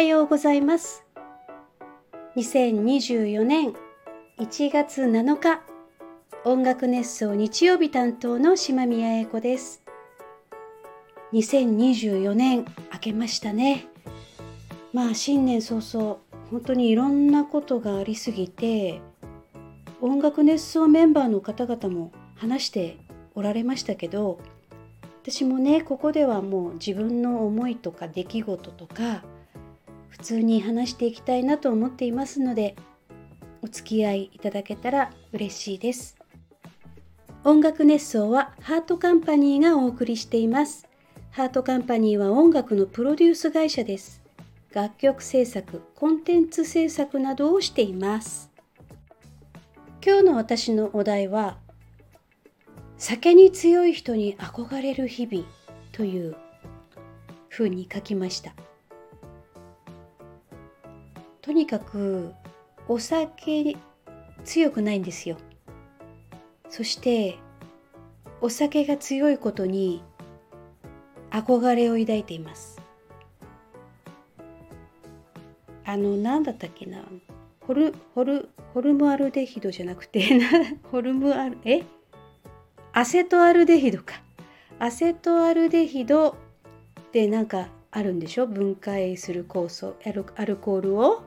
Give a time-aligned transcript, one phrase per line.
[0.00, 1.04] はようございます。
[2.34, 3.74] 2024年
[4.38, 5.60] 1月7日
[6.46, 9.82] 音楽熱奏日曜日担当の島宮英子です。
[11.34, 13.88] 2024年明けましたね。
[14.94, 16.16] まあ新年早々
[16.50, 19.02] 本当にいろんなことがありすぎて
[20.00, 22.96] 音楽熱奏メンバーの方々も話して
[23.34, 24.40] おられましたけど
[25.22, 29.22] 私もねここではもう自分の思いとか出来事とか
[30.20, 32.76] 普通に話していきたいなと思っていますので
[33.62, 36.14] お付き合いいただけたら嬉しいです。
[37.42, 40.86] 音楽熱奏はハートカンパニーがお送りしています。
[41.30, 44.20] ハートカンパニーは音楽のプロデュース会社です。
[44.74, 48.50] 楽曲制作コンテンツ制作などをしています。
[50.04, 51.56] 今日の私のお題は
[52.98, 55.46] 酒に強い人に憧れる日々
[55.92, 56.36] という
[57.48, 58.52] ふうに書きました。
[61.60, 62.32] にかく
[62.88, 63.76] お酒
[64.44, 65.36] 強くないんですよ。
[66.70, 67.36] そして
[68.40, 70.02] お酒が強いことに
[71.30, 72.80] 憧れを抱いています。
[75.84, 77.04] あの何だったっけな？
[77.60, 80.22] ホルホルホルムアルデヒドじゃなくて
[80.90, 81.82] ホルムアルえ？
[82.92, 84.14] アセトアルデヒドか。
[84.78, 86.34] アセトアルデヒドっ
[87.12, 88.46] てなんかあるんでしょ？
[88.46, 91.22] 分解する酵素アルアルコールを？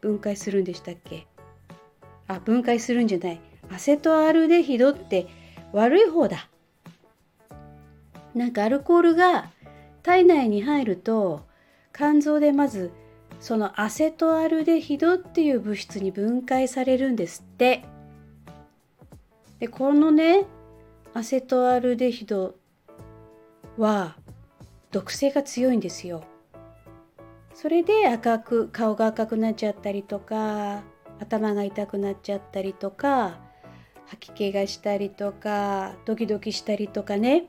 [0.00, 1.26] 分解するんでしたっけ？
[2.26, 3.40] あ分解するんじゃない。
[3.70, 5.26] アセトアルデヒドって
[5.72, 6.48] 悪い方だ。
[8.34, 9.50] なんかアルコールが
[10.02, 11.46] 体内に入ると
[11.94, 12.92] 肝臓でまず
[13.40, 17.82] そのアセトアルデヒドっていう物質に分解されるんですって。
[19.58, 20.46] でこのね
[21.14, 22.54] アセトアルデヒド
[23.76, 24.16] は
[24.92, 26.24] 毒性が強いんですよ。
[27.60, 30.84] それで赤く顔が赤くなっちゃったりとか
[31.18, 33.40] 頭が痛くなっちゃったりとか
[34.06, 37.48] 吐き気がしたりとかドキドキしたりとかね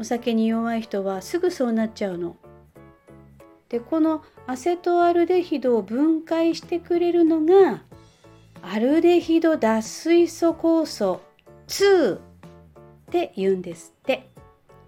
[0.00, 2.36] お酒に弱い人はすぐそうなっちゃうの。
[3.68, 7.82] でこのアセトアルデヒドを分解してくれるのが
[8.62, 11.20] アルデヒド脱水素酵素
[11.66, 12.20] 2っ
[13.10, 14.30] て言うんですって。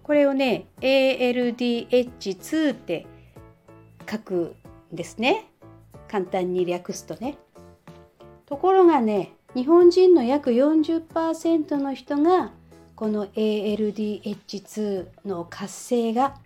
[0.03, 3.07] これをね ALDH2 って
[4.11, 4.57] 書く
[4.93, 5.47] んですね。
[6.09, 7.39] 簡単に略すとね。
[8.47, 12.53] ところがね日本人の約40%の人が
[12.97, 16.37] この ALDH2 の活性が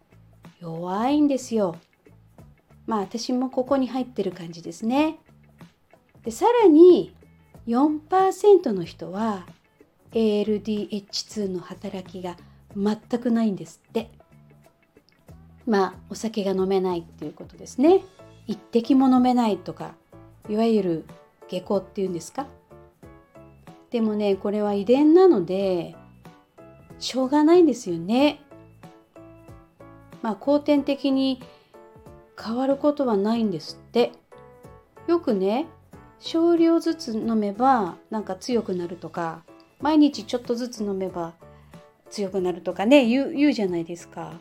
[0.61, 1.77] 弱いんですよ。
[2.87, 5.19] まあ私もここに入ってる感じですね。
[6.23, 7.15] でさらに
[7.67, 9.47] 4%の人は
[10.13, 12.37] ALDH2 の働きが
[12.77, 14.11] 全くないんですって
[15.67, 18.03] まあお酒が飲めないっていうことですね。
[18.47, 19.95] 一滴も飲めないとか
[20.49, 21.05] いわゆる
[21.49, 22.47] 下校っていうんですか？
[23.91, 25.95] でもねこれは遺伝なので
[26.99, 28.41] しょうがないんですよね。
[30.21, 31.41] まあ後天的に
[32.43, 34.13] 変わることはないんですって。
[35.07, 35.67] よくね
[36.19, 39.43] 少量ずつ飲めばなんか強くなるとか
[39.81, 41.35] 毎日ちょっとずつ飲めば
[42.09, 44.33] 強くなるとかね言う言うじゃないですか。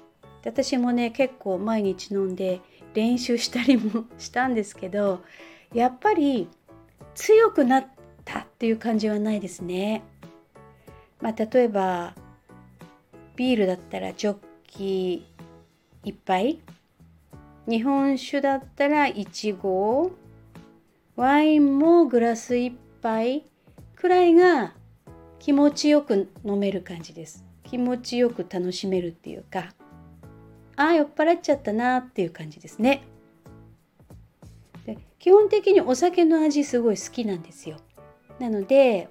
[0.43, 2.61] で私もね結構毎日飲んで
[2.93, 5.23] 練習したりも したんですけど
[5.73, 6.47] やっぱり
[7.15, 7.87] 強くなっ
[8.25, 10.03] たっていう感じはないですね。
[11.21, 12.15] まあ、例えば
[13.35, 14.37] ビールだったらジョッ
[14.67, 15.25] キ
[16.03, 16.59] 1杯
[17.65, 20.11] 日本酒だったら1合
[21.15, 23.45] ワインもグラス1杯
[23.95, 24.73] くらいが
[25.39, 29.73] 気持ちよく飲める感じです気持ちよく楽しめるっていうか
[30.75, 33.03] ああ酔っ払っちゃったなっていう感じですね
[34.85, 37.77] で基本的にお酒の味すごい好きなんですよ
[38.39, 39.09] なので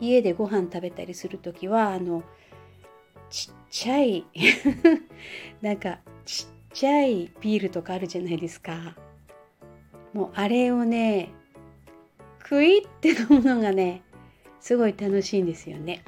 [0.00, 2.22] 家でご飯食べたりする時はあの
[3.30, 4.24] ちっちゃい
[5.60, 8.96] なんかちっちゃいビールとかあるじゃないですか
[10.12, 11.30] もうあれをね
[12.40, 14.02] クイって飲むのがね
[14.60, 16.02] すごい楽しいんですよね。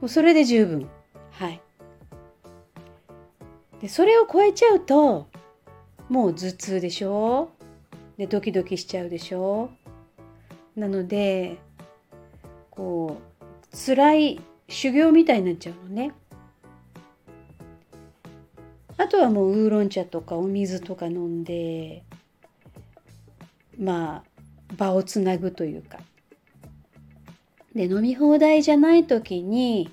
[0.00, 0.88] もうそれで十分。
[1.32, 1.60] はい。
[3.84, 5.26] でそれを超えちゃうと
[6.08, 7.50] もう頭痛でしょ？
[8.16, 9.68] でドキドキしちゃうでしょ？
[10.74, 11.58] なので
[12.70, 14.40] こう辛い
[14.70, 16.12] 修行みたいになっちゃうのね。
[18.96, 22.04] あとはもうウーロン茶とかお水とか飲んで
[23.78, 25.98] まあ場をつなぐというか。
[27.74, 29.90] で飲み放題じゃない時に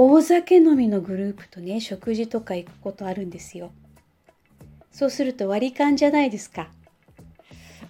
[0.00, 3.72] 大酒飲みのグループとね食事とか行くことあるんですよ。
[4.92, 6.68] そうすると割り勘じゃないですか。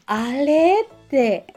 [0.07, 1.53] あれって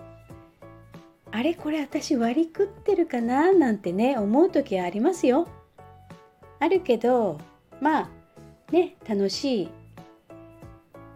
[1.31, 3.53] あれこれ私割り食ってるかな？
[3.53, 5.48] なんてね思う時はありますよ。
[6.59, 7.39] あるけど
[7.80, 8.09] まあ
[8.74, 9.69] ね楽しい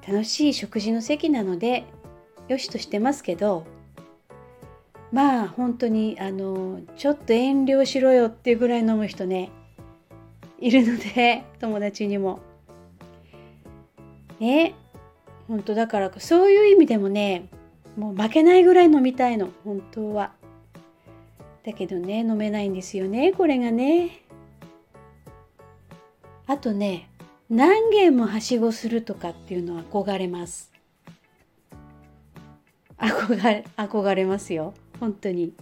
[0.07, 1.83] 楽しい食事の席なので
[2.47, 3.65] よしとしてますけど
[5.11, 9.51] まあ本当にあのちょっと遠慮しろよっていうぐらい飲む人ね
[10.59, 12.39] いるので 友達にも。
[14.39, 14.73] ね
[15.47, 17.47] 本当だからそういう意味でもね
[17.95, 20.33] もう負けないぐらい飲みたいの本当は。
[21.63, 24.21] だけどね飲めないんですよねこれがね。
[26.47, 27.09] あとね
[27.49, 30.75] 何軒もはしごするとかっていうのは憧れます。
[32.97, 35.53] 憧れ憧れますよ本当に。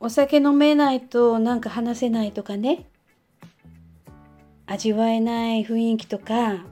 [0.00, 2.86] お酒飲めないとなんか話せないとかね。
[4.66, 6.64] 味わえない雰囲気とか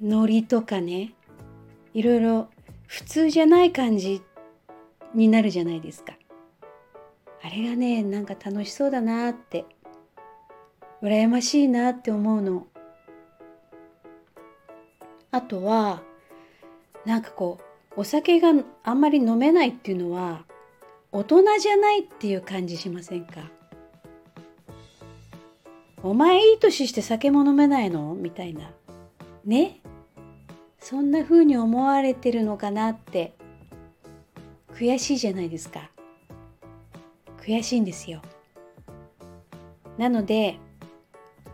[0.00, 1.14] ノリとかね。
[1.92, 2.48] いろいろ
[2.86, 4.22] 普通じゃない感じ
[5.14, 6.14] になるじゃないですか。
[7.42, 9.64] あれがねなんか楽しそうだなって
[11.02, 12.66] 羨ましいなって思うの。
[15.30, 16.02] あとは
[17.04, 17.64] なんかこう
[17.96, 18.52] お酒が
[18.82, 20.44] あんまり飲めないっていうのは
[21.12, 23.50] 大人じゃないっていう感じしませんか？
[26.02, 28.14] お前いい年して酒も飲めないの？
[28.14, 28.72] みたいな。
[29.44, 29.80] ね？
[30.80, 33.32] そんな風に思われてるのかなって
[34.74, 35.90] 悔しいじゃないですか。
[37.38, 38.20] 悔しいんですよ。
[39.96, 40.58] なので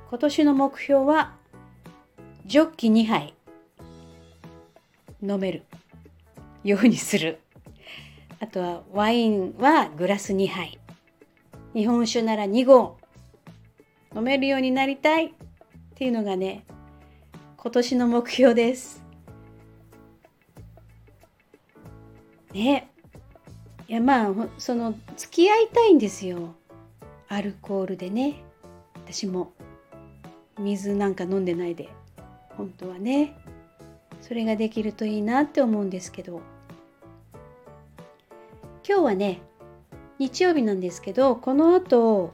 [0.09, 1.35] 今年の目標は
[2.47, 3.35] ジョッキ2杯
[5.23, 5.65] 飲める
[6.65, 7.41] ようにする。
[8.39, 10.79] あとはワインはグラス2杯。
[11.75, 12.99] 日本酒なら2合。
[14.15, 15.27] 飲めるようになりたい。
[15.27, 15.33] っ
[15.95, 16.65] ていうのがね
[17.57, 19.03] 今年の目標です。
[22.53, 22.91] ね。
[23.87, 26.55] いやまあその付き合いたいんですよ。
[27.29, 28.43] アルコールでね。
[28.95, 29.53] 私も。
[30.59, 31.89] 水なんか飲んでないで。
[32.57, 33.37] 本当はね。
[34.21, 36.41] それができるといいなって思うんですけど。
[38.91, 39.41] 今日はね
[40.19, 42.33] 日曜日なんですけどこの後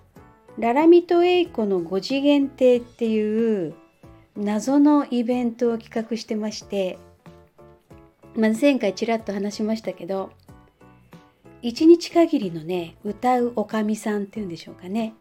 [0.58, 3.74] ララミとエイコの5次元亭っていう
[4.36, 6.98] 謎のイベントを企画してまして、
[8.36, 10.30] まあ、前回ちらっと話しましたけど
[11.60, 15.14] 一日限りのね歌うおかみさんっていうんでしょうかね。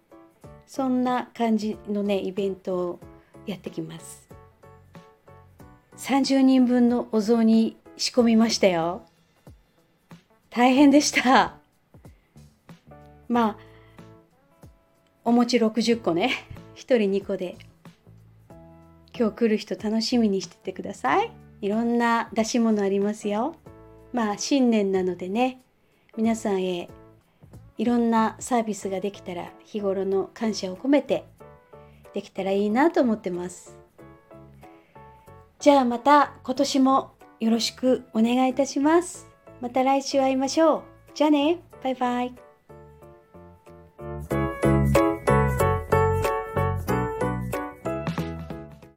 [0.67, 3.00] そんな感じのねイベントを
[3.45, 4.25] やってきます。
[5.97, 9.03] 30人分のお雑煮仕込みましたよ。
[10.50, 11.56] 大変でした。
[13.27, 13.57] まあ
[15.24, 16.31] お餅60個ね。
[16.75, 17.57] 1人2個で。
[19.18, 21.31] 今日来る人楽しみにしててください。
[21.62, 23.56] いろんな出し物ありますよ。
[24.12, 25.62] まあ新年なのでね。
[26.18, 26.89] 皆さんへ
[27.77, 31.25] いろんなサービスができたら日頃の感謝を込めて
[32.13, 33.85] できたらいいなと思ってます。
[35.65, 39.25] じゃあまた今年もよろしくお願いいたします。
[39.62, 40.83] また来週会いましょう。
[41.15, 41.57] じゃあね。
[41.83, 42.44] バイバイ。